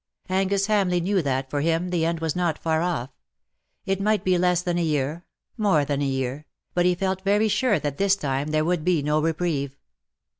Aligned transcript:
Angus 0.29 0.65
Hamleigh 0.65 0.99
knew 0.99 1.21
that 1.21 1.51
for 1.51 1.61
him 1.61 1.89
the 1.91 2.05
end 2.07 2.21
was 2.21 2.35
not 2.35 2.57
far 2.57 2.81
off— 2.81 3.11
it 3.85 4.01
might 4.01 4.23
be 4.23 4.35
less 4.35 4.63
than 4.63 4.79
a 4.79 4.83
year— 4.83 5.25
more 5.59 5.85
than 5.85 6.01
a 6.01 6.05
year— 6.05 6.47
but 6.73 6.87
he 6.87 6.95
felt 6.95 7.21
very 7.21 7.47
sure 7.47 7.77
that 7.77 7.99
this 7.99 8.15
time 8.15 8.47
there 8.47 8.65
would 8.65 8.83
be 8.83 9.03
no 9.03 9.21
reprieve. 9.21 9.77